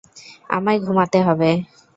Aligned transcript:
আমায় 0.49 0.79
ঘুমাতে 0.81 1.19
হবে। 1.27 1.49